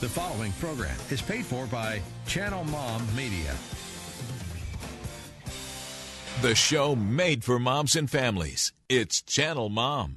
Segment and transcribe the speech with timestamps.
[0.00, 3.54] The following program is paid for by Channel Mom Media.
[6.40, 8.72] The show made for moms and families.
[8.88, 10.16] It's Channel Mom.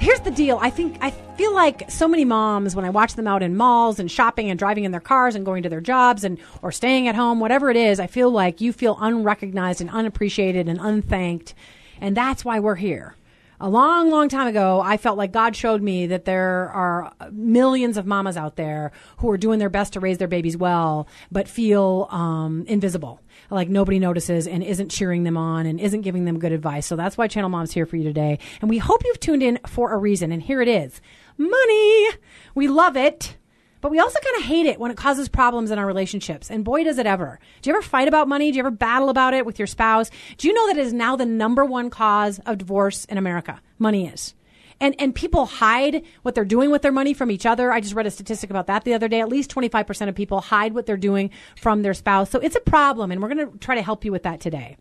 [0.00, 0.58] Here's the deal.
[0.62, 3.98] I think I feel like so many moms when I watch them out in malls
[3.98, 7.08] and shopping and driving in their cars and going to their jobs and or staying
[7.08, 11.52] at home, whatever it is, I feel like you feel unrecognized and unappreciated and unthanked.
[12.00, 13.16] And that's why we're here.
[13.60, 17.96] A long, long time ago, I felt like God showed me that there are millions
[17.96, 21.48] of mamas out there who are doing their best to raise their babies well, but
[21.48, 26.38] feel um, invisible like nobody notices and isn't cheering them on and isn't giving them
[26.38, 26.86] good advice.
[26.86, 28.38] So that's why Channel Mom's here for you today.
[28.60, 30.32] And we hope you've tuned in for a reason.
[30.32, 31.00] And here it is
[31.38, 32.08] money.
[32.54, 33.36] We love it.
[33.80, 36.50] But we also kind of hate it when it causes problems in our relationships.
[36.50, 37.38] And boy, does it ever.
[37.62, 38.50] Do you ever fight about money?
[38.50, 40.10] Do you ever battle about it with your spouse?
[40.36, 43.60] Do you know that it is now the number one cause of divorce in America?
[43.78, 44.34] Money is
[44.80, 47.72] and and people hide what they're doing with their money from each other.
[47.72, 49.20] I just read a statistic about that the other day.
[49.20, 52.30] At least 25% of people hide what they're doing from their spouse.
[52.30, 54.76] So it's a problem and we're going to try to help you with that today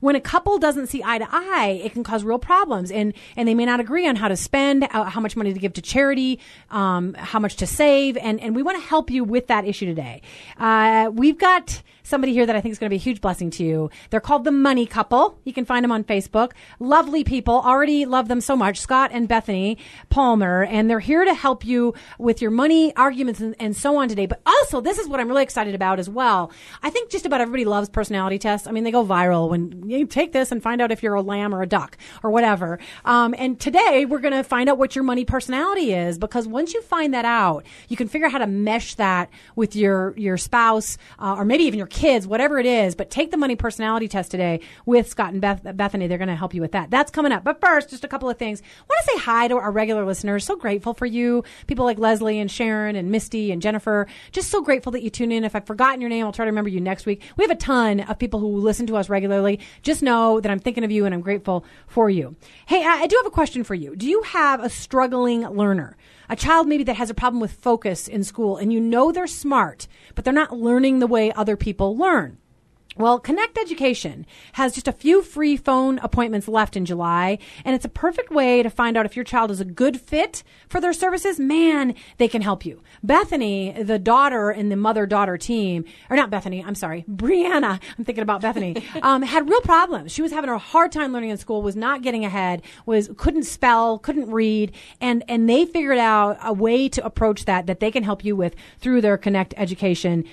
[0.00, 3.46] when a couple doesn't see eye to eye, it can cause real problems, and and
[3.46, 5.82] they may not agree on how to spend, uh, how much money to give to
[5.82, 9.64] charity, um, how much to save, and and we want to help you with that
[9.64, 10.22] issue today.
[10.58, 13.50] Uh, we've got somebody here that I think is going to be a huge blessing
[13.52, 13.90] to you.
[14.10, 15.38] They're called the Money Couple.
[15.44, 16.52] You can find them on Facebook.
[16.80, 17.54] Lovely people.
[17.54, 18.80] Already love them so much.
[18.80, 19.78] Scott and Bethany
[20.10, 20.64] Palmer.
[20.64, 24.26] And they're here to help you with your money arguments and, and so on today.
[24.26, 26.50] But also, this is what I'm really excited about as well.
[26.82, 28.66] I think just about everybody loves personality tests.
[28.66, 31.22] I mean, they go viral when you take this and find out if you're a
[31.22, 32.78] lamb or a duck or whatever.
[33.04, 36.74] Um, and today we're going to find out what your money personality is because once
[36.74, 40.36] you find that out, you can figure out how to mesh that with your, your
[40.36, 44.08] spouse uh, or maybe even your kids, whatever it is, but take the money personality
[44.08, 46.06] test today with Scott and Beth, Bethany.
[46.06, 46.90] They're going to help you with that.
[46.90, 47.44] That's coming up.
[47.44, 48.62] But first, just a couple of things.
[48.62, 50.44] I want to say hi to our regular listeners.
[50.44, 51.44] So grateful for you.
[51.66, 54.06] People like Leslie and Sharon and Misty and Jennifer.
[54.32, 55.44] Just so grateful that you tune in.
[55.44, 57.22] If I've forgotten your name, I'll try to remember you next week.
[57.36, 59.60] We have a ton of people who listen to us regularly.
[59.82, 62.36] Just know that I'm thinking of you and I'm grateful for you.
[62.66, 63.96] Hey, I do have a question for you.
[63.96, 65.96] Do you have a struggling learner?
[66.30, 69.26] a child maybe that has a problem with focus in school and you know they're
[69.26, 72.38] smart, but they're not learning the way other people learn.
[72.96, 77.84] Well, Connect Education has just a few free phone appointments left in July, and it's
[77.84, 80.92] a perfect way to find out if your child is a good fit for their
[80.92, 81.38] services.
[81.38, 82.82] Man, they can help you.
[83.04, 88.04] Bethany, the daughter in the mother daughter team, or not Bethany, I'm sorry, Brianna, I'm
[88.04, 90.10] thinking about Bethany, um, had real problems.
[90.10, 93.44] She was having a hard time learning in school, was not getting ahead, was couldn't
[93.44, 97.92] spell, couldn't read, and and they figured out a way to approach that that they
[97.92, 100.24] can help you with through their Connect Education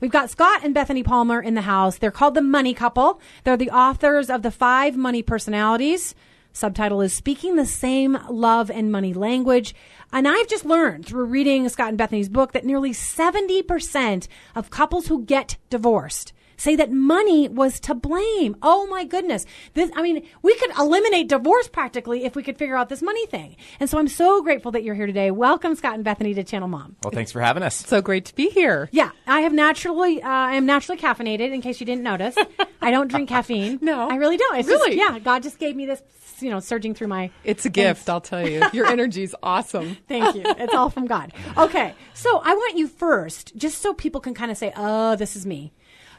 [0.00, 1.98] We've got Scott and Bethany Palmer in the house.
[1.98, 3.20] They're called the Money Couple.
[3.44, 6.16] They're the authors of the five money personalities.
[6.52, 9.74] Subtitle is Speaking the Same Love and Money Language.
[10.12, 15.06] And I've just learned through reading Scott and Bethany's book that nearly 70% of couples
[15.06, 18.54] who get divorced say that money was to blame.
[18.62, 19.46] Oh my goodness.
[19.74, 23.26] This, I mean, we could eliminate divorce practically if we could figure out this money
[23.26, 23.56] thing.
[23.80, 25.30] And so I'm so grateful that you're here today.
[25.30, 26.96] Welcome, Scott and Bethany, to Channel Mom.
[27.02, 27.74] Well, thanks for having us.
[27.74, 28.88] So great to be here.
[28.92, 31.52] Yeah, I have naturally, uh, I am naturally caffeinated.
[31.52, 32.36] In case you didn't notice,
[32.80, 33.78] I don't drink caffeine.
[33.82, 34.58] No, I really don't.
[34.58, 34.96] It's really?
[34.96, 36.02] Just, yeah, God just gave me this
[36.42, 37.30] you know, surging through my.
[37.44, 38.62] It's a gift, I'll tell you.
[38.72, 39.96] Your energy's awesome.
[40.08, 40.42] Thank you.
[40.44, 41.32] It's all from God.
[41.56, 45.36] Okay, so I want you first, just so people can kind of say, "Oh, this
[45.36, 45.72] is me."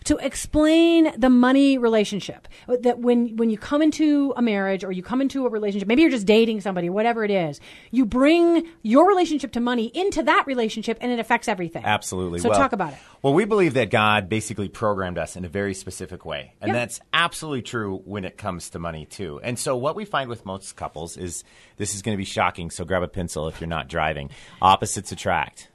[0.05, 2.47] To explain the money relationship.
[2.67, 6.01] That when, when you come into a marriage or you come into a relationship, maybe
[6.01, 7.59] you're just dating somebody, whatever it is,
[7.91, 11.83] you bring your relationship to money into that relationship and it affects everything.
[11.85, 12.39] Absolutely.
[12.39, 12.99] So well, talk about it.
[13.21, 16.53] Well, we believe that God basically programmed us in a very specific way.
[16.61, 16.75] And Yep.
[16.75, 19.39] that's absolutely true when it comes to money, too.
[19.43, 21.43] And so what we find with most couples is
[21.77, 22.69] this is going to be shocking.
[22.69, 24.29] So grab a pencil if you're not driving.
[24.61, 25.69] Opposites attract.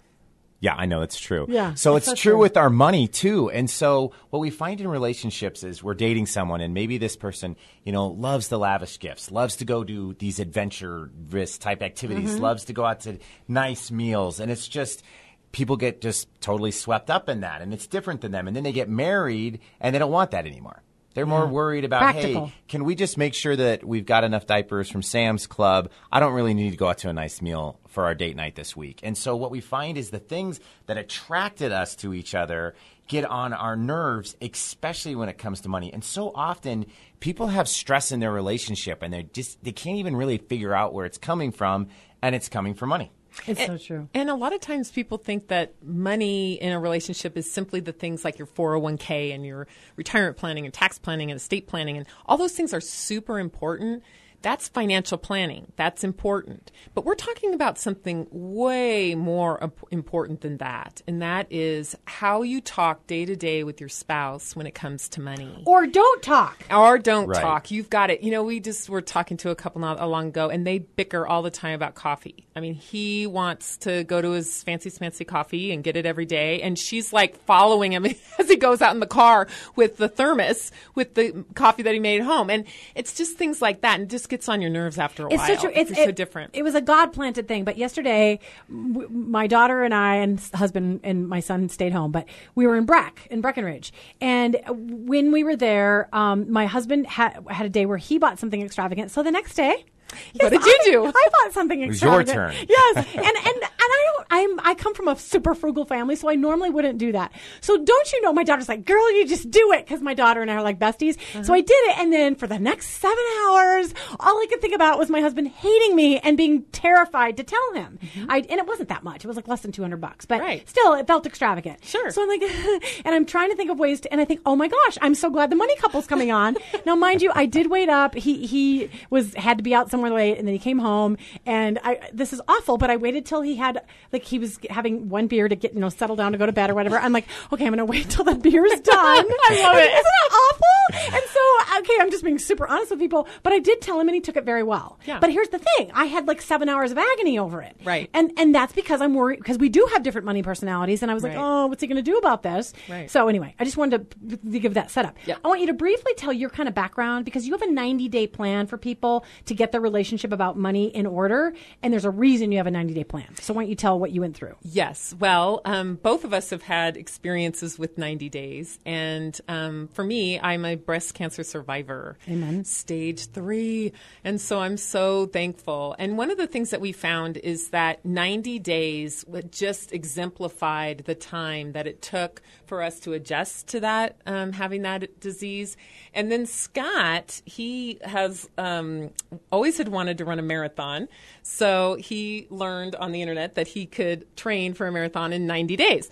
[0.60, 1.46] Yeah, I know it's true.
[1.48, 2.36] Yeah, So it's true.
[2.36, 3.48] with our money too.
[3.48, 7.54] And so what we find in relationships is we're dating someone and maybe this person,
[7.84, 12.42] you know, loves the lavish gifts, loves to go do these adventurous type activities, Mm-hmm.
[12.42, 14.40] loves to go out to nice meals.
[14.40, 15.04] And it's just,
[15.52, 17.62] people get just totally swept up in that.
[17.62, 18.48] And it's different than them.
[18.48, 20.82] And then they get married and they don't want that anymore.
[21.18, 22.46] They're more worried about, Practical.
[22.46, 25.90] hey, can we just make sure that we've got enough diapers from Sam's Club?
[26.12, 28.54] I don't really need to go out to a nice meal for our date night
[28.54, 29.00] this week.
[29.02, 32.76] And so what we find is the things that attracted us to each other
[33.08, 35.92] get on our nerves, especially when it comes to money.
[35.92, 36.86] And so often
[37.18, 40.94] people have stress in their relationship and they just they can't even really figure out
[40.94, 41.88] where it's coming from
[42.22, 43.10] and it's coming from money.
[43.46, 44.08] It's so true.
[44.14, 47.92] And a lot of times people think that money in a relationship is simply the
[47.92, 49.66] things like your 401k and your
[49.96, 51.96] retirement planning and tax planning and estate planning.
[51.96, 54.02] And all those things are super important.
[54.40, 55.72] That's financial planning.
[55.76, 56.70] That's important.
[56.94, 61.02] But we're talking about something way more important than that.
[61.08, 65.08] And that is how you talk day to day with your spouse when it comes
[65.10, 65.64] to money.
[65.66, 66.62] Or don't talk.
[66.70, 67.40] Or don't Right.
[67.42, 67.70] talk.
[67.72, 68.22] You've got it.
[68.22, 70.78] You know, we just were talking to a couple not a long ago, and they
[70.78, 72.46] bicker all the time about coffee.
[72.54, 76.26] I mean, he wants to go to his fancy smancy coffee and get it every
[76.26, 78.06] day, and she's like following him
[78.38, 82.00] as he goes out in the car with the thermos with the coffee that he
[82.00, 82.64] made at home, and
[82.94, 85.38] it's just things like that, and it just gets on your nerves after a It's
[85.38, 85.56] while.
[85.56, 85.72] so true.
[85.74, 86.50] It's You're so it- different.
[86.52, 87.64] It was a God planted thing.
[87.64, 88.38] But yesterday,
[88.68, 92.12] w- my daughter and I and husband and my son stayed home.
[92.12, 97.06] But we were in Breck in Breckenridge, and when we were there, um, my husband
[97.06, 99.10] had had a day where he bought something extravagant.
[99.10, 99.84] So the next day.
[100.10, 101.06] What yes, did you I- do?
[101.06, 102.52] I bought something was your turn.
[102.68, 104.26] Yes, and and and I don't.
[104.30, 107.32] I'm I come from a super frugal family, so I normally wouldn't do that.
[107.60, 108.32] So don't you know?
[108.32, 110.78] My daughter's like, "Girl, you just do it," because my daughter and I are like
[110.78, 111.16] besties.
[111.34, 111.42] Uh-huh.
[111.44, 114.74] So I did it, and then for the next seven hours, all I could think
[114.74, 117.98] about was my husband hating me and being terrified to tell him.
[118.28, 120.38] I and it wasn't that much; it was like less than two hundred bucks, but
[120.38, 120.46] Mm-hmm.
[120.46, 120.68] Right.
[120.68, 121.84] still, it felt extravagant.
[121.84, 122.10] Sure.
[122.10, 122.42] So I'm like,
[123.04, 125.14] and I'm trying to think of ways to, and I think, oh my gosh, I'm
[125.16, 126.56] so glad the money couple's coming on.
[126.86, 128.14] now, mind you, I did wait up.
[128.14, 131.78] He he was had to be out somewhere late, and then he came home, and
[131.82, 135.26] I this is awful, but I waited till he had like he was having one
[135.26, 136.98] beer to get you know settle down to go to bed or whatever.
[136.98, 138.96] I'm like, okay, I'm gonna wait till the beer's done.
[138.96, 139.90] I love it.
[139.90, 141.14] Isn't that awful?
[141.14, 144.08] And so, okay, I'm just being super honest with people, but I did tell him,
[144.08, 144.98] and he took it very well.
[145.04, 145.18] Yeah.
[145.20, 147.76] But here's the thing: I had like seven hours of agony over it.
[147.84, 148.08] Right.
[148.14, 151.14] And and that's because I'm worried because we do have different money personalities, and I
[151.14, 152.72] was like, oh, what's he going to do about this?
[152.88, 153.10] Right.
[153.10, 155.16] So anyway, I just wanted to, to give that setup.
[155.26, 155.40] Yep.
[155.44, 158.08] I want you to briefly tell your kind of background because you have a 90
[158.08, 161.52] day plan for people to get their relationship about money in order,
[161.82, 163.34] and there's a reason you have a 90 day plan.
[163.40, 164.56] So why don't you tell what you went through?
[164.62, 165.14] Yes.
[165.18, 168.78] Well, um, both of us have had experiences with 90 days.
[168.84, 172.16] And um, for me, I'm a breast cancer survivor.
[172.28, 172.64] Amen.
[172.64, 173.92] Stage three.
[174.24, 175.96] And so I'm so thankful.
[175.98, 181.04] And one of the things that we found is that 90 days would just exemplified
[181.06, 185.76] the time that it took for us to adjust to that, um, having that disease.
[186.14, 189.10] And then Scott, he has um,
[189.50, 191.08] always had wanted to run a marathon.
[191.42, 195.76] So he learned on the internet that he could train for a marathon in 90
[195.76, 196.10] days.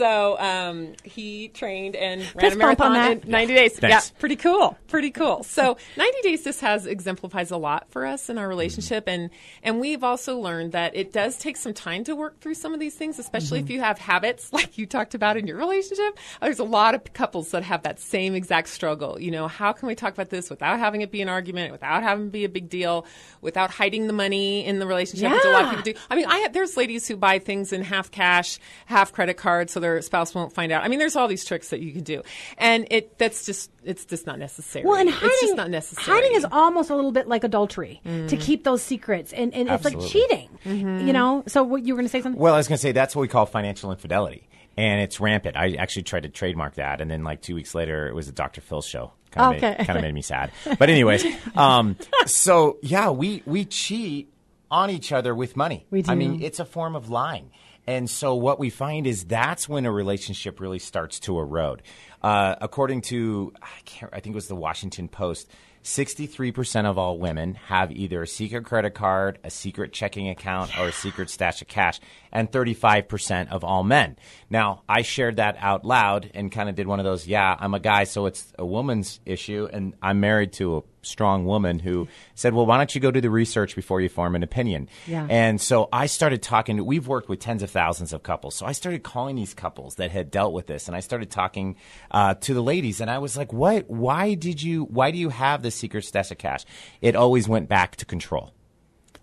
[0.00, 3.78] So um, he trained and ran Fist a bump on marathon in 90 days.
[3.78, 4.10] Thanks.
[4.10, 4.78] Yeah, pretty cool.
[4.88, 5.42] Pretty cool.
[5.42, 9.28] So 90 days just has exemplifies a lot for us in our relationship, and
[9.62, 12.80] and we've also learned that it does take some time to work through some of
[12.80, 16.18] these things, especially if you have habits like you talked about in your relationship.
[16.40, 19.20] There's a lot of couples that have that same exact struggle.
[19.20, 22.02] You know, how can we talk about this without having it be an argument, without
[22.02, 23.04] having it be a big deal,
[23.42, 25.94] without hiding the money in the relationship, which a lot of people do.
[26.08, 29.68] I mean, I have, there's ladies who buy things in half cash, half credit card,
[29.68, 30.84] so their spouse won't find out.
[30.84, 32.22] I mean, there's all these tricks that you can do,
[32.58, 34.84] and it that's just it's just not necessary.
[34.84, 36.04] Well, and hiding, it's just not necessary.
[36.04, 36.22] Mm.
[36.22, 39.84] hiding is almost a little bit like adultery to keep those secrets, and, and it's
[39.84, 40.48] like cheating.
[40.64, 41.06] Mm-hmm.
[41.06, 41.44] You know.
[41.46, 42.40] So what you were going to say something?
[42.40, 45.56] Well, I was going to say that's what we call financial infidelity, and it's rampant.
[45.56, 48.32] I actually tried to trademark that, and then like two weeks later, it was a
[48.32, 48.60] Dr.
[48.60, 49.12] Phil show.
[49.30, 49.76] Kind of Okay.
[49.78, 50.50] made, kind of made me sad.
[50.78, 51.24] But anyways,
[51.56, 54.32] um, so yeah, we we cheat
[54.70, 55.86] on each other with money.
[55.90, 56.12] We do.
[56.12, 57.50] I mean, it's a form of lying.
[57.86, 61.82] And so what we find is that's when a relationship really starts to erode.
[62.22, 65.50] Uh, according to I can't I think it was the Washington Post,
[65.82, 70.88] 63% of all women have either a secret credit card, a secret checking account, or
[70.88, 74.16] a secret stash of cash, and 35% of all men.
[74.50, 77.74] Now, I shared that out loud and kind of did one of those, yeah, I'm
[77.74, 82.08] a guy, so it's a woman's issue, and I'm married to a strong woman who
[82.34, 84.88] said, well, why don't you go do the research before you form an opinion?
[85.06, 85.26] Yeah.
[85.30, 86.84] And so I started talking.
[86.84, 88.54] We've worked with tens of thousands of couples.
[88.54, 91.76] So I started calling these couples that had dealt with this, and I started talking
[92.10, 93.00] uh, to the ladies.
[93.00, 93.88] And I was like, "What?
[93.90, 94.84] Why did you?
[94.84, 96.64] Why do you have the secret stash of cash?"
[97.00, 98.52] It always went back to control.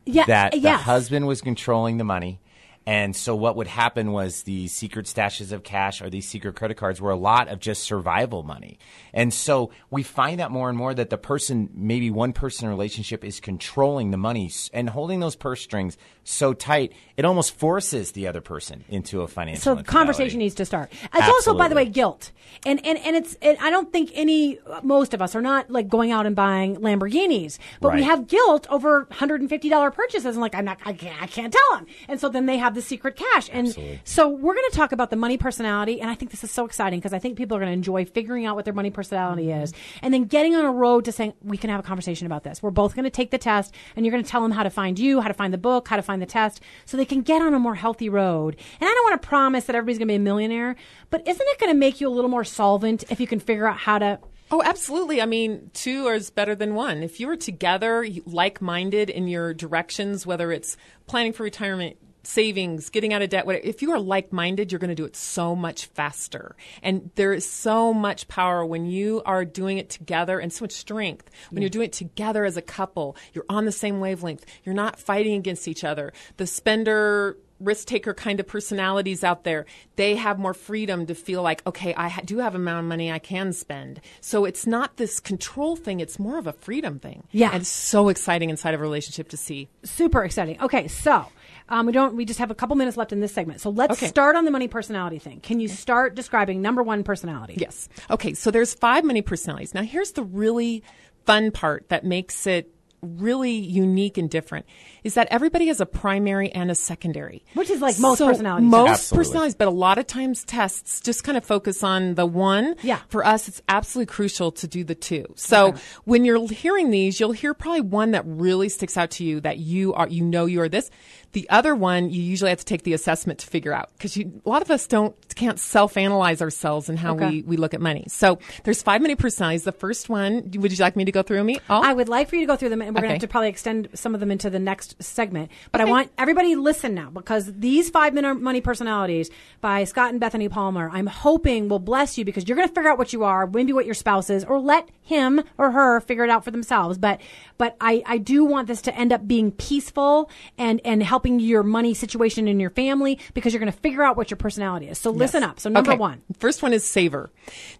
[0.05, 0.25] yeah.
[0.25, 2.39] That the husband was controlling the money.
[2.87, 6.77] And so what would happen was the secret stashes of cash or these secret credit
[6.77, 8.79] cards were a lot of just survival money.
[9.13, 13.25] And so we find out more and more that the person, maybe one person relationship
[13.25, 15.97] is controlling the money and holding those purse strings
[16.29, 19.61] so tight, it almost forces the other person into a financial.
[19.61, 20.91] So the conversation needs to start.
[21.13, 22.31] It's also, by the way, guilt,
[22.65, 23.35] and and and it's.
[23.41, 26.75] And I don't think any, most of us are not like going out and buying
[26.77, 30.79] Lamborghinis, but we have guilt over hundred and fifty dollar purchases, and like I'm not,
[30.85, 33.73] I can't, I can't tell them, and so then they have the secret cash, and
[34.03, 36.65] so we're going to talk about the money personality, and I think this is so
[36.65, 39.45] exciting because I think people are going to enjoy figuring out what their money personality
[39.45, 39.61] mm-hmm.
[39.61, 42.43] is, and then getting on a road to saying we can have a conversation about
[42.43, 42.61] this.
[42.61, 44.69] We're both going to take the test, and you're going to tell them how to
[44.69, 47.21] find you, how to find the book, how to find the test, so they can
[47.21, 48.55] get on a more healthy road.
[48.79, 50.75] And I don't want to promise that everybody's going to be a millionaire,
[51.09, 53.67] but isn't it going to make you a little more solvent if you can figure
[53.67, 54.19] out how to?
[54.49, 55.21] Oh, absolutely.
[55.21, 57.03] I mean, two is better than one.
[57.03, 61.97] If you are together, like minded in your directions, whether it's planning for retirement,
[62.27, 65.05] savings, getting out of debt, whatever, if you are like minded, you're going to do
[65.05, 66.55] it so much faster.
[66.83, 70.73] And there is so much power when you are doing it together and so much
[70.73, 71.29] strength.
[71.49, 74.99] When you're doing it together as a couple, you're on the same wavelength, you're not
[74.99, 76.13] fighting against each other.
[76.35, 79.65] The spender, risk taker kind of personalities out there,
[79.95, 82.85] they have more freedom to feel like, okay, I ha- do have a amount of
[82.89, 84.01] money I can spend.
[84.21, 87.23] So it's not this control thing; it's more of a freedom thing.
[87.31, 87.51] Yeah.
[87.53, 89.69] and it's so exciting inside of a relationship to see.
[89.83, 90.59] Super exciting.
[90.61, 91.27] Okay, so
[91.69, 92.15] um, we don't.
[92.15, 94.07] We just have a couple minutes left in this segment, so let's Okay.
[94.07, 95.39] start on the money personality thing.
[95.41, 97.55] Can you start describing number one personality?
[97.57, 97.89] Yes.
[98.09, 99.73] Okay, so there's five money personalities.
[99.73, 100.83] Now here's the really
[101.25, 102.71] fun part that makes it
[103.03, 104.65] really unique and different
[105.03, 107.45] is that everybody has a primary and a secondary.
[107.53, 108.67] Which is like most So personalities.
[108.69, 109.23] Most Absolutely.
[109.25, 112.75] personalities, but a lot of times tests just kind of focus on the one.
[112.81, 112.99] Yeah.
[113.09, 115.25] For us, it's absolutely crucial to do the two.
[115.35, 119.41] So when you're hearing these, you'll hear probably one that really sticks out to you
[119.41, 120.89] that you are, you know, you are this.
[121.33, 124.25] The other one, you usually have to take the assessment to figure out because a
[124.45, 127.29] lot of us don't, can't self-analyze ourselves and how Okay.
[127.29, 128.05] we, we look at money.
[128.07, 129.63] So there's five money personalities.
[129.63, 131.59] The first one, would you like me to go through me?
[131.69, 133.27] I would like for you to go through them, and we're going to have to
[133.27, 135.51] probably extend some of them into the next segment.
[135.71, 139.29] But I want everybody listen now because these five minute money personalities
[139.61, 142.89] by Scott and Bethany Palmer, I'm hoping will bless you because you're going to figure
[142.89, 146.23] out what you are, maybe what your spouse is, or let him or her figure
[146.23, 146.97] it out for themselves.
[146.97, 147.21] But
[147.57, 151.63] but I, I do want this to end up being peaceful and and helping your
[151.63, 154.99] money situation in your family because you're going to figure out what your personality is.
[154.99, 155.59] So listen up.
[155.59, 155.97] So number Okay.
[155.97, 156.21] one.
[156.59, 157.31] One is saver.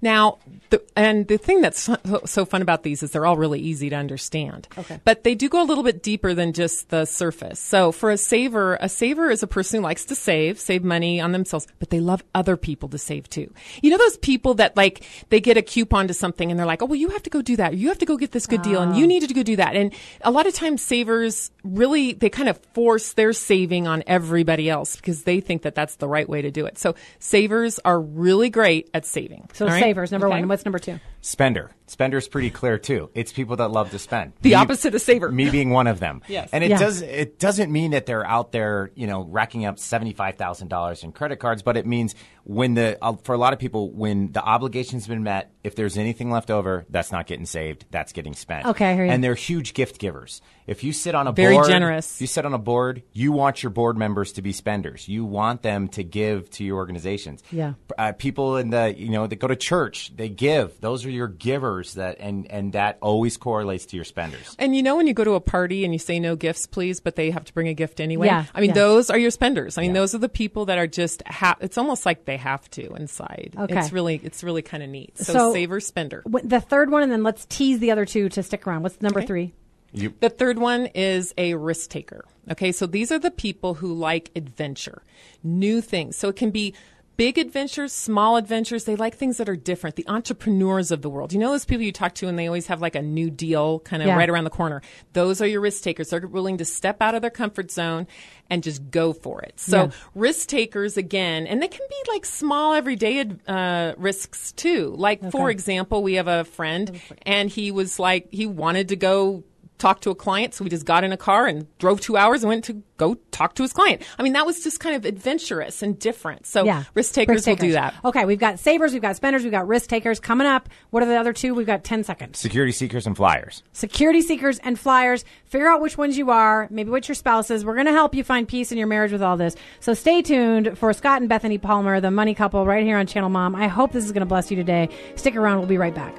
[0.02, 0.40] Now,
[0.72, 1.88] the, and the thing that's
[2.26, 4.68] so, fun about these is they're all really easy to understand.
[4.76, 5.00] Okay.
[5.06, 7.60] But they do go a little bit deeper than just the surface.
[7.60, 11.22] So for a saver, a saver is a person who likes to save, save money
[11.22, 13.54] on themselves, but they love other people to save too.
[13.84, 16.82] You know those people that like they get a coupon to something and they're like,
[16.82, 17.76] "Oh, well, you have to go do that.
[17.76, 19.08] You have to go get this good deal, and you oh.
[19.08, 22.58] need to go do that." And a lot of times, savers really they kind of
[22.74, 26.52] force their saving on everybody else because they think that that's the right way to
[26.52, 26.78] do it.
[26.78, 29.50] So savers are really great at saving.
[29.54, 29.82] So right?
[29.82, 30.32] savers number Okay.
[30.34, 30.40] one.
[30.42, 31.00] And what's number two?
[31.22, 31.72] Spender.
[31.90, 33.10] Spender's pretty clear too.
[33.16, 34.34] It's people that love to spend.
[34.42, 35.32] The Me- opposite of saver.
[35.32, 36.22] Me being one of them.
[36.28, 36.50] Yes.
[36.52, 36.80] And it Yeah.
[36.80, 40.68] does it doesn't mean that they're out there, you know, racking up seventy five thousand
[40.68, 43.90] dollars in credit cards, but it means when the uh, for a lot of people
[43.92, 48.12] when the obligation's been met, if there's anything left over, that's not getting saved, that's
[48.12, 48.66] getting spent.
[48.66, 49.12] Okay, I hear you.
[49.12, 50.42] And they're huge gift givers.
[50.66, 52.16] If you sit on a Very board, generous.
[52.16, 55.08] if you sit on a board, you want your board members to be spenders.
[55.08, 57.42] You want them to give to your organizations.
[57.50, 57.74] Yeah.
[57.98, 60.82] Uh, people in the you know that go to church, they give.
[60.82, 64.56] Those are your givers that and and that always correlates to your spenders.
[64.60, 67.00] And you know when you go to a party and you say no gifts, please,
[67.00, 68.28] but they have to bring a gift anyway.
[68.28, 68.76] Yeah, I mean, yeah.
[68.76, 69.78] those are your spenders.
[69.78, 71.24] I mean, those are the people that are just.
[71.28, 73.56] Ha- it's almost like they have to inside.
[73.58, 73.80] Okay.
[73.80, 75.18] It's really, it's really kind of neat.
[75.18, 76.24] So, So- saver spender.
[76.32, 78.84] Wh- The third one, and then let's tease the other two to stick around.
[78.84, 79.54] What's number three?
[79.94, 82.26] You The third one is a risk taker.
[82.52, 85.02] Okay, so these are the people who like adventure,
[85.44, 86.18] new things.
[86.18, 86.74] So it can be
[87.18, 88.86] big adventures, small adventures.
[88.86, 89.96] They like things that are different.
[89.96, 91.34] The entrepreneurs of the world.
[91.34, 93.80] You know those people you talk to and they always have like a new deal
[93.80, 94.16] kind of Yeah.
[94.16, 94.82] right around the corner.
[95.14, 96.10] Those are your risk takers.
[96.12, 98.08] They're willing to step out of their comfort zone
[98.50, 99.60] and just go for it.
[99.60, 99.90] So Yeah.
[100.16, 104.94] risk takers again, and they can be like small everyday uh, risks too.
[104.98, 109.44] Like for example, we have a friend and he was like he wanted to go
[109.78, 112.44] talk to a client, so we just got in a car and drove two hours
[112.44, 114.02] and went to go talk to his client.
[114.18, 116.48] I mean, that was just kind of adventurous and different.
[116.48, 116.84] So Yeah.
[116.96, 117.94] risk takers will do that.
[118.04, 120.68] Okay, we've got savers, we've got spenders, we've got risk takers coming up.
[120.90, 121.54] What are the other two?
[121.54, 122.40] We've got 10 seconds.
[122.40, 123.62] security seekers and flyers.
[123.72, 125.24] Security seekers and flyers.
[125.46, 127.64] Figure out which ones you are, maybe what your spouse is.
[127.64, 129.56] We're going to help you find peace in your marriage with all this.
[129.80, 133.30] So stay tuned for Scott and Bethany Palmer, the money couple, right here on Channel
[133.30, 133.56] Mom.
[133.56, 134.90] I hope this is going to bless you today.
[135.16, 135.60] Stick around.
[135.60, 136.16] We'll be right back.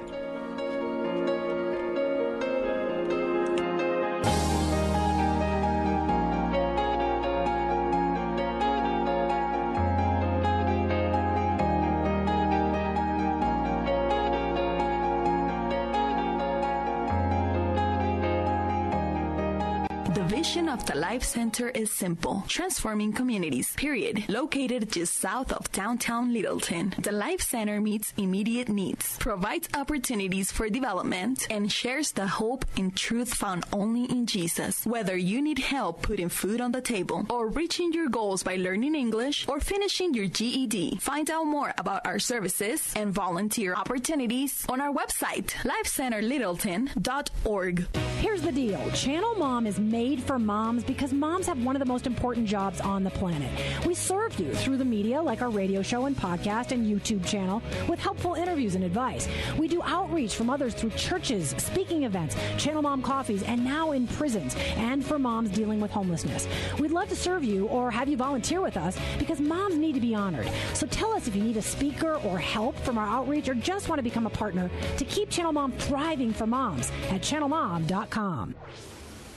[21.28, 24.26] Center is simple transforming communities, period.
[24.30, 30.70] Located just south of downtown Littleton, the Life Center meets immediate needs, provides opportunities for
[30.70, 34.87] development, and shares the hope and truth found only in Jesus.
[34.87, 38.94] Whether you need help putting food on the table, or reaching your goals by learning
[38.94, 44.80] English, or finishing your GED, find out more about our services and volunteer opportunities on
[44.80, 47.87] our website, lifecenterlittleton.org.
[48.18, 51.87] Here's the deal Channel Mom is made for moms because moms have one of the
[51.87, 53.50] most important jobs on the planet.
[53.87, 57.62] We serve you through the media, like our radio show and podcast and YouTube channel,
[57.88, 59.28] with helpful interviews and advice.
[59.58, 64.06] We do outreach from others through churches, speaking events, Channel Mom coffees, and now in
[64.06, 66.46] prisons, and for moms dealing with homelessness.
[66.78, 70.00] We'd love to serve you or have you volunteer with us because moms need to
[70.00, 70.50] be honored.
[70.75, 73.88] So tell us if you need a speaker or help from our outreach or just
[73.88, 78.54] want to become a partner to keep Channel Mom thriving for moms at channelmom.com.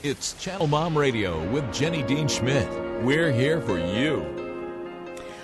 [0.04, 2.68] It's Channel Mom Radio with Jenny Dean Schmidt.
[3.04, 4.41] We're here for you.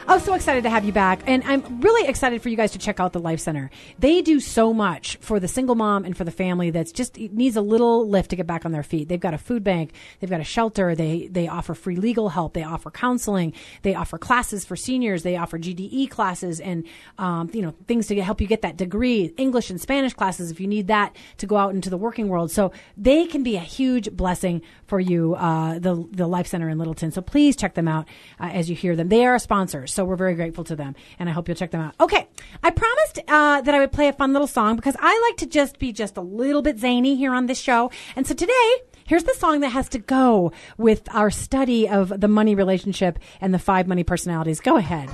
[0.09, 1.19] I'm so excited to have you back.
[1.27, 3.69] And I'm really excited for you guys to check out the Life Center.
[3.99, 7.57] They do so much for the single mom and for the family that's just needs
[7.57, 9.09] a little lift to get back on their feet.
[9.09, 12.53] They've got a food bank, they've got a shelter, they, they offer free legal help,
[12.53, 16.85] they offer counseling, they offer classes for seniors, they offer GDE classes and,
[17.17, 20.61] um, you know, things to help you get that degree, English and Spanish classes if
[20.61, 22.49] you need that to go out into the working world.
[22.49, 26.77] So they can be a huge blessing for you, uh, the, the Life Center in
[26.77, 27.11] Littleton.
[27.11, 28.07] So please check them out
[28.39, 29.09] uh, as you hear them.
[29.09, 29.85] They are a sponsor.
[29.97, 31.95] So we're very grateful to them, and I hope you'll check them out.
[31.99, 32.27] Okay,
[32.61, 35.47] I promised uh, that I would play a fun little song because I like to
[35.47, 38.71] just be just a little bit zany here on this show, and so today.
[39.07, 43.53] Here's the song that has to go with our study of the money relationship and
[43.53, 44.59] the five money personalities.
[44.59, 45.09] Go ahead.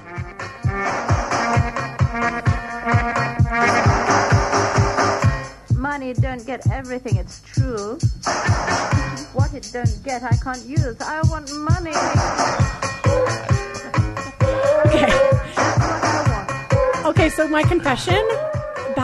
[5.78, 8.00] Money don't get everything, it's true.
[9.34, 11.00] what it don't get, I can't use.
[11.00, 12.83] I want money.
[14.94, 15.10] Okay.
[17.06, 18.53] Okay, so my confession.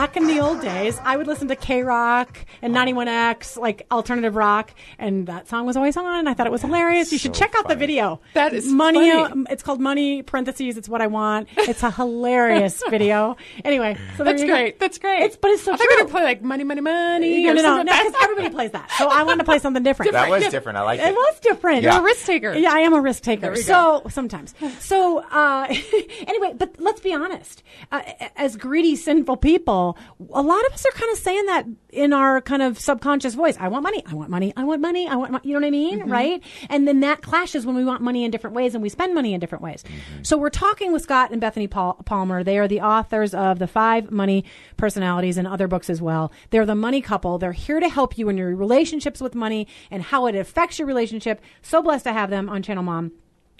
[0.00, 4.34] Back in the old days, I would listen to K Rock and 91X, like alternative
[4.34, 6.20] rock, and that song was always on.
[6.20, 7.12] And I thought it was hilarious.
[7.12, 8.18] You should so check out the video.
[8.32, 9.10] That is money.
[9.10, 9.30] funny.
[9.30, 10.78] um, It's called Money parentheses.
[10.78, 11.48] It's what I want.
[11.54, 13.36] It's a hilarious video.
[13.62, 14.54] Anyway, so there That's you go.
[14.54, 14.80] great.
[14.80, 15.22] That's great.
[15.24, 15.92] It's but it's so I thought true.
[15.92, 17.44] you were gonna play like money, money, money.
[17.44, 18.90] no, or no, no, something no, because everybody plays that.
[18.92, 20.12] So I wanted to play something different.
[20.12, 20.48] That was yeah.
[20.48, 20.78] different.
[20.78, 21.14] I like It it.
[21.14, 21.82] was different.
[21.82, 21.92] Yeah.
[21.96, 22.54] You're a risk taker.
[22.54, 23.42] Yeah, I am a risk taker.
[23.42, 24.54] There we So sometimes.
[24.78, 25.66] So uh,
[26.26, 27.62] anyway, but let's be honest.
[27.92, 28.00] Uh,
[28.36, 29.89] as greedy, sinful people,
[30.32, 33.56] a lot of us are kind of saying that in our kind of subconscious voice.
[33.58, 34.02] I want money.
[34.06, 34.52] I want money.
[34.56, 35.08] I want money.
[35.08, 35.32] I want.
[35.32, 35.40] Mo-.
[35.42, 36.12] You know what I mean, Mm-hmm.
[36.12, 36.42] right?
[36.68, 39.34] And then that clashes when we want money in different ways and we spend money
[39.34, 39.82] in different ways.
[40.22, 42.44] So we're talking with Scott and Bethany Paul- Palmer.
[42.44, 44.44] They are the authors of the Five Money
[44.76, 46.32] Personalities and other books as well.
[46.50, 47.38] They're the money couple.
[47.38, 50.86] They're here to help you in your relationships with money and how it affects your
[50.86, 51.40] relationship.
[51.62, 53.12] So blessed to have them on Channel Mom.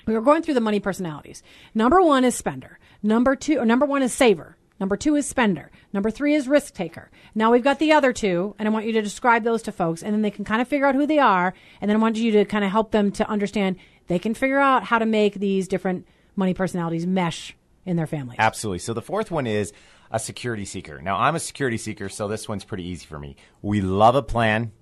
[0.07, 1.43] We were going through the money personalities.
[1.75, 2.79] Number one is spender.
[3.03, 4.57] Number two, or number one is saver.
[4.81, 5.71] Number two is spender.
[5.93, 7.11] Number three is risk taker.
[7.35, 10.03] Now we've got the other two, and I want you to describe those to folks,
[10.03, 12.16] and then they can kind of figure out who they are, and then I want
[12.16, 15.35] you to kind of help them to understand they can figure out how to make
[15.35, 18.37] these different money personalities mesh in their family.
[18.38, 18.79] Absolutely.
[18.79, 19.73] So the fourth one is
[20.11, 21.01] a security seeker.
[21.01, 23.37] Now, I'm a security seeker, so this one's pretty easy for me.
[23.62, 24.73] We love a plan,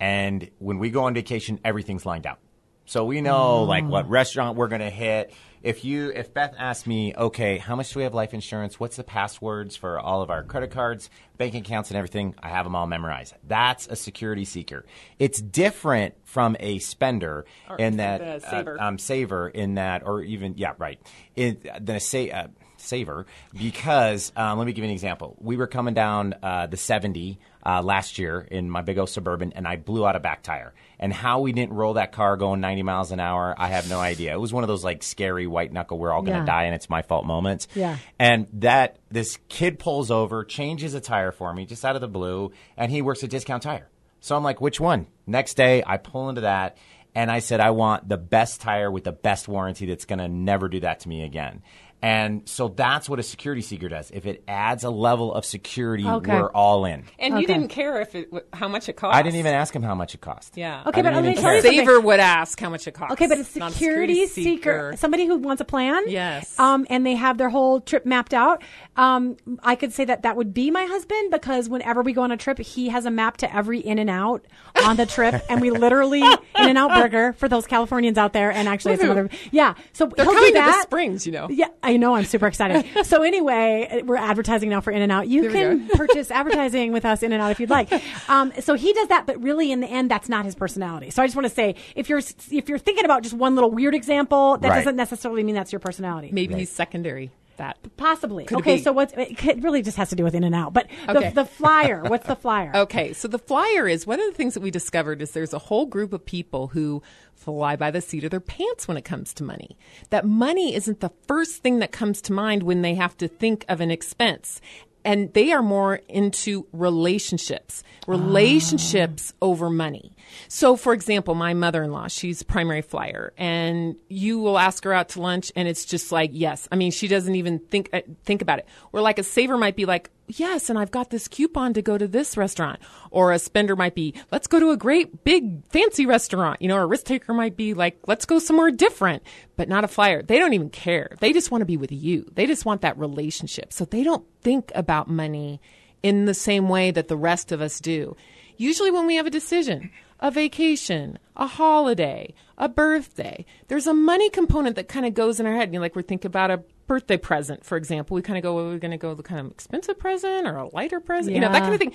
[0.00, 2.40] and when we go on vacation, everything's lined out.
[2.86, 4.10] So we know like what mm.
[4.10, 5.32] restaurant we're going to hit.
[5.66, 8.78] If you if Beth asked me, "Okay, how much do we have life insurance?
[8.78, 12.64] What's the passwords for all of our credit cards, bank accounts and everything?" I have
[12.64, 13.34] them all memorized.
[13.42, 14.86] That's a security seeker.
[15.18, 17.46] It's different from a spender
[17.80, 18.80] in that the saver.
[18.80, 21.00] uh, um, saver in that, or even yeah, right.
[21.34, 22.30] In, than a say.
[22.30, 22.46] Uh,
[22.86, 25.36] saver because um, let me give you an example.
[25.40, 29.52] We were coming down uh, the 70 uh, last year in my big old suburban,
[29.54, 30.72] and I blew out a back tire.
[30.98, 33.98] And how we didn't roll that car going 90 miles an hour, I have no
[33.98, 34.32] idea.
[34.34, 36.46] It was one of those like scary white knuckle, we're all going to Yeah.
[36.46, 37.66] die and it's my fault moments.
[37.74, 37.96] Yeah.
[38.18, 42.08] And that this kid pulls over, changes a tire for me just out of the
[42.08, 43.88] blue, and he works at Discount Tire.
[44.20, 45.06] So I'm like, which one?
[45.26, 46.76] Next day, I pull into that.
[47.14, 50.28] And I said, I want the best tire with the best warranty that's going to
[50.28, 51.62] never do that to me again.
[52.02, 54.10] And so that's what a security seeker does.
[54.10, 56.32] If it adds a level of security, Okay.
[56.40, 57.04] we're all in.
[57.18, 57.40] And Okay.
[57.40, 59.16] you didn't care if it, how much it cost.
[59.16, 60.56] I didn't even ask him how much it cost.
[60.56, 60.82] Yeah.
[60.86, 63.12] Okay, I but didn't let me tell you Saver would ask how much it cost.
[63.12, 66.58] Okay, but a not security seeker, somebody who wants a plan, Yes.
[66.60, 68.62] um, and they have their whole trip mapped out.
[68.96, 72.30] Um, I could say that that would be my husband because whenever we go on
[72.30, 74.44] a trip, he has a map to every in and out
[74.84, 78.50] on the trip, and we literally in and out burger for those Californians out there,
[78.52, 79.10] and actually some Woohoo.
[79.12, 79.74] other, yeah.
[79.92, 80.82] So They're he'll coming do to the.
[80.82, 81.48] Springs, you know.
[81.50, 82.84] Yeah, I know I'm super excited.
[83.06, 85.28] so anyway, we're advertising now for In and Out.
[85.28, 87.90] You There can purchase advertising with us In and Out if you'd like.
[88.28, 91.10] Um, so he does that, but really in the end, that's not his personality.
[91.10, 92.18] So I just want to say, if you're
[92.50, 94.78] if you're thinking about just one little weird example, that Right.
[94.78, 96.30] doesn't necessarily mean that's your personality.
[96.32, 97.30] Maybe he's secondary.
[97.56, 98.44] That Possibly.
[98.44, 100.88] Could okay, so what's it really just has to do with In and Out, but
[101.08, 101.30] Okay.
[101.30, 102.02] the, the flyer.
[102.04, 102.72] What's the flyer?
[102.86, 105.58] Okay, so the flyer is one of the things that we discovered is there's a
[105.58, 107.02] whole group of people who
[107.34, 109.76] fly by the seat of their pants when it comes to money.
[110.10, 113.64] That money isn't the first thing that comes to mind when they have to think
[113.68, 114.60] of an expense.
[115.04, 118.12] And they are more into relationships, ah.
[118.12, 120.15] relationships over money.
[120.48, 124.92] So, for example, my mother in law, she's primary flyer, and you will ask her
[124.92, 126.68] out to lunch, and it's just like, yes.
[126.70, 128.66] I mean, she doesn't even think uh, think about it.
[128.92, 131.98] Or like a saver might be like, yes, and I've got this coupon to go
[131.98, 132.80] to this restaurant.
[133.10, 136.60] Or a spender might be, let's go to a great big fancy restaurant.
[136.62, 139.22] You know, or a risk taker might be like, let's go somewhere different,
[139.56, 140.22] but not a flyer.
[140.22, 141.16] They don't even care.
[141.20, 142.30] They just want to be with you.
[142.34, 143.72] They just want that relationship.
[143.72, 145.60] So they don't think about money
[146.02, 148.16] in the same way that the rest of us do.
[148.56, 154.30] Usually when we have a decision, a vacation, a holiday, a birthday, there's a money
[154.30, 155.68] component that kind of goes in our head.
[155.72, 158.14] You know, like we're thinking about a birthday present, for example.
[158.14, 160.56] We kind of go, well, we're going to go the kind of expensive present or
[160.56, 161.92] a lighter present, you know, that kind of thing.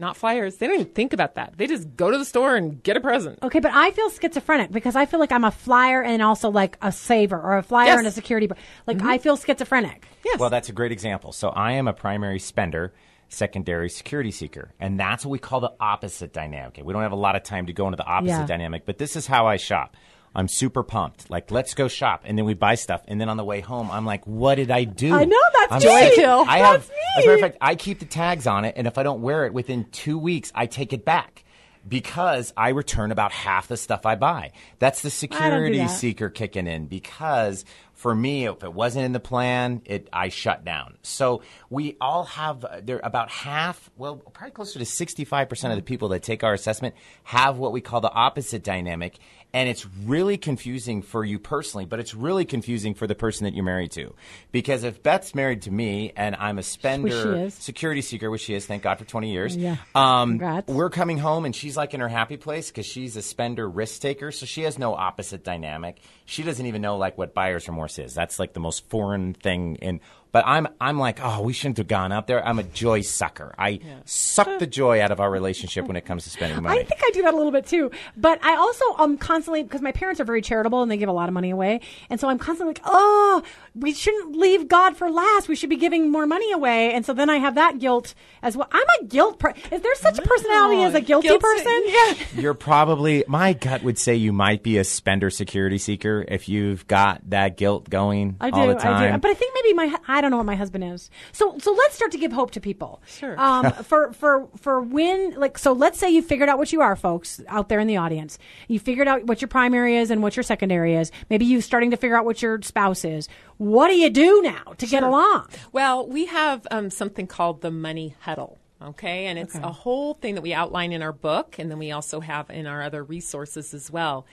[0.00, 0.58] Not flyers.
[0.58, 1.54] They don't even think about that.
[1.56, 3.40] They just go to the store and get a present.
[3.42, 6.78] Okay, but I feel schizophrenic because I feel like I'm a flyer and also like
[6.80, 7.98] a saver or a flyer Yes.
[7.98, 8.46] and a security.
[8.46, 8.54] br-
[8.86, 9.08] Like mm-hmm.
[9.08, 10.06] I feel schizophrenic.
[10.24, 10.38] Yes.
[10.38, 11.32] Well, that's a great example.
[11.32, 12.92] So I am a primary spender,
[13.28, 16.80] secondary security seeker, and that's what we call the opposite dynamic.
[16.82, 18.46] We don't have a lot of time to go into the opposite Yeah.
[18.46, 19.96] dynamic, but this is how I shop.
[20.34, 21.30] I'm super pumped.
[21.30, 23.90] Like, let's go shop, and then we buy stuff, and then on the way home,
[23.90, 26.14] I'm like, "What did I do?" I know, that's I'm me.
[26.14, 26.24] sick.
[26.26, 28.86] I have, That's as a matter of fact, I keep the tags on it, and
[28.86, 31.44] if I don't wear it within two weeks, I take it back
[31.88, 34.52] because I return about half the stuff I buy.
[34.78, 35.88] That's the security that.
[35.88, 37.64] seeker kicking in because
[37.98, 40.98] for me, if it wasn't in the plan, it I shut down.
[41.02, 45.72] So we all have uh, there about half, well, probably closer to sixty five percent
[45.72, 49.18] of the people that take our assessment have what we call the opposite dynamic.
[49.54, 53.54] And it's really confusing for you personally, but it's really confusing for the person that
[53.54, 54.14] you're married to.
[54.52, 58.66] Because if Beth's married to me and I'm a spender, security seeker, which she is,
[58.66, 59.56] thank God for 20 years.
[59.56, 59.76] Yeah.
[59.94, 60.70] Um, Congrats.
[60.70, 64.02] we're coming home and she's like in her happy place because she's a spender risk
[64.02, 64.32] taker.
[64.32, 66.02] So she has no opposite dynamic.
[66.26, 68.12] She doesn't even know like what buyer's remorse is.
[68.12, 70.00] That's like the most foreign thing in.
[70.30, 72.46] But I'm I'm like, oh, we shouldn't have gone out there.
[72.46, 73.54] I'm a joy sucker.
[73.58, 76.78] I suck the joy out of our relationship when it comes to spending money.
[76.80, 77.90] I think I do that a little bit too.
[78.16, 81.12] But I also um constantly because my parents are very charitable and they give a
[81.12, 83.42] lot of money away, and so I'm constantly like, oh,
[83.74, 85.48] we shouldn't leave God for last.
[85.48, 88.56] We should be giving more money away, and so then I have that guilt as
[88.56, 88.68] well.
[88.70, 89.38] I'm a guilt.
[89.38, 91.82] Per- is there such a personality as a guilty Guilty- person?
[91.86, 92.14] Yeah.
[92.40, 96.86] You're probably my gut would say you might be a spender security seeker if you've
[96.86, 99.02] got that guilt going I do, all the time.
[99.02, 99.18] I do.
[99.18, 101.10] But I think maybe my hu- I don't know what my husband is.
[101.32, 103.00] So so let's start to give hope to people.
[103.06, 103.38] Sure.
[103.40, 106.96] Um, for for for when like so let's say you figured out what you are,
[106.96, 108.38] folks out there in the audience.
[108.66, 111.12] You figured out what your primary is and what your secondary is.
[111.30, 113.28] Maybe you're starting to figure out what your spouse is.
[113.58, 115.48] What do you do now to get along?
[115.72, 118.58] Well, we have um, something called the money huddle.
[118.80, 121.90] Okay, and it's a whole thing that we outline in our book, and then we
[121.90, 124.24] also have in our other resources as well.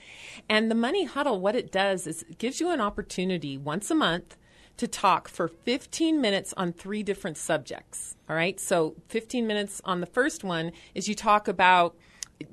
[0.48, 3.94] And the money huddle, what it does is it gives you an opportunity once a
[3.96, 4.36] month
[4.76, 8.16] to talk for 15 minutes on three different subjects.
[8.28, 11.96] All right, so 15 minutes on the first one is you talk about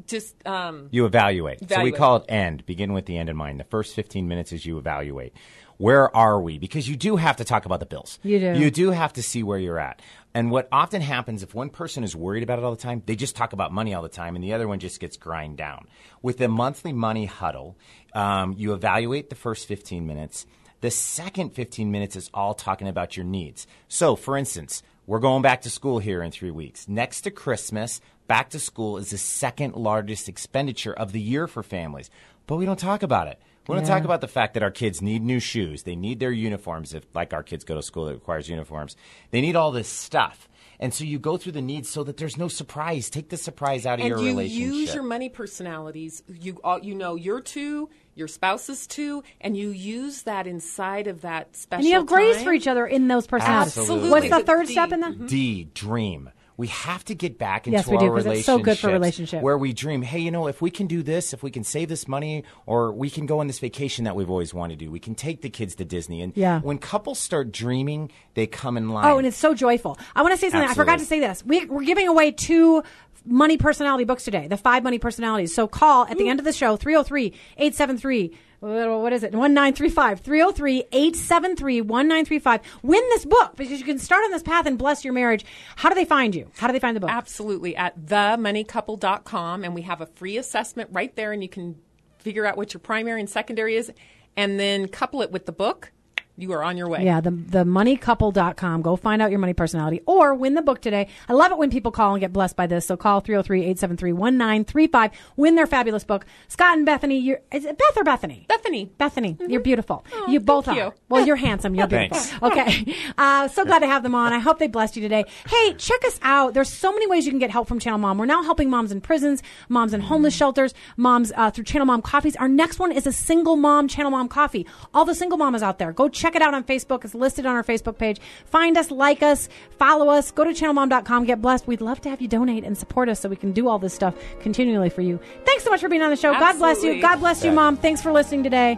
[0.07, 1.69] just um, You evaluate.
[1.69, 2.65] So we call it end.
[2.65, 3.59] Begin with the end in mind.
[3.59, 5.33] The first 15 minutes is you evaluate.
[5.77, 6.57] Where are we?
[6.57, 8.19] Because you do have to talk about the bills.
[8.23, 8.59] You do.
[8.59, 10.01] You do have to see where you're at.
[10.33, 13.15] And what often happens if one person is worried about it all the time, they
[13.15, 15.87] just talk about money all the time, and the other one just gets grind down.
[16.21, 17.77] With the monthly money huddle,
[18.13, 20.45] um, you evaluate the first 15 minutes.
[20.83, 23.67] The second 15 minutes is all talking about your needs.
[23.87, 26.89] So, for instance, we're going back to school here in three weeks.
[26.89, 31.63] Next to Christmas, back to school is the second largest expenditure of the year for
[31.63, 32.09] families.
[32.47, 33.39] But we don't talk about it.
[33.65, 35.83] We don't talk about the fact that our kids need new shoes.
[35.83, 36.93] They need their uniforms.
[36.93, 38.97] If, like our kids go to school that requires uniforms,
[39.31, 40.49] they need all this stuff.
[40.81, 43.09] And so you go through the needs so that there's no surprise.
[43.09, 44.73] Take the surprise out of and your you relationship.
[44.73, 46.23] use your money personalities.
[46.27, 51.21] You all, you know your two, your spouse's too, and you use that inside of
[51.21, 51.79] that special.
[51.81, 52.45] And you have grace time.
[52.45, 53.77] for each other in those personalities.
[53.77, 54.09] Absolutely.
[54.09, 55.13] What's the The- third the- step in that?
[55.13, 55.25] Mm-hmm.
[55.27, 56.29] D, dream.
[56.55, 58.85] We have to get back into Yes, we our do, 'cause it's so good for
[58.89, 59.41] relationships relationship.
[59.41, 61.89] Where we dream, hey, you know, if we can do this, if we can save
[61.89, 64.91] this money, or we can go on this vacation that we've always wanted to do,
[64.91, 66.21] we can take the kids to Disney.
[66.21, 66.59] And Yeah.
[66.61, 69.05] when couples start dreaming, they come in oh, line.
[69.11, 69.97] Oh, and it's so joyful.
[70.15, 70.69] I want to say something.
[70.69, 71.43] I forgot to say this.
[71.43, 72.83] We, we're giving away two
[73.25, 75.53] money personality books today, the five money personalities.
[75.53, 78.33] So call at the end of the show, 303 873
[78.63, 79.33] what is it?
[79.33, 82.61] 1935 303 873 1935.
[82.81, 85.45] Win this book because you can start on this path and bless your marriage.
[85.75, 86.49] How do they find you?
[86.55, 87.09] How do they find the book?
[87.09, 87.75] Absolutely.
[87.75, 89.65] At themoneycouple.com.
[89.65, 91.75] And we have a free assessment right there, and you can
[92.19, 93.91] figure out what your primary and secondary is,
[94.37, 95.91] and then couple it with the book.
[96.35, 97.05] You are on your way.
[97.05, 98.81] Yeah, the the moneycouple.com.
[98.81, 101.07] Go find out your money personality or win the book today.
[101.29, 102.87] I love it when people call and get blessed by this.
[102.87, 105.11] So call 303-873-1935.
[105.35, 106.25] Win their fabulous book.
[106.47, 108.45] Scott and Bethany, you're is it Beth or Bethany?
[108.49, 108.85] Bethany.
[108.97, 110.05] Bethany, you're beautiful.
[110.27, 110.85] you both thank are.
[110.85, 110.93] you.
[111.07, 111.75] Well, you're handsome.
[111.75, 112.17] You're beautiful.
[112.17, 112.43] Thanks.
[112.43, 112.95] Okay.
[113.17, 114.33] Uh, so glad to have them on.
[114.33, 115.25] I hope they blessed you today.
[115.47, 116.55] Hey, check us out.
[116.55, 118.17] There's so many ways you can get help from Channel Mom.
[118.17, 122.01] We're now helping moms in prisons, moms in homeless shelters, moms uh, through Channel Mom
[122.01, 122.35] coffees.
[122.37, 124.65] Our next one is a single mom Channel Mom coffee.
[124.93, 127.03] All the single mamas out there, go check it out on Facebook.
[127.03, 128.19] It's listed on our Facebook page.
[128.45, 130.31] Find us, like us, follow us.
[130.31, 131.25] Go to channelmom.com.
[131.25, 131.67] Get blessed.
[131.67, 133.93] We'd love to have you donate and support us so we can do all this
[133.93, 135.19] stuff continually for you.
[135.45, 136.31] Thanks so much for being on the show.
[136.31, 137.01] God bless you.
[137.01, 137.77] God bless you, Mom.
[137.77, 138.77] Thanks for listening today.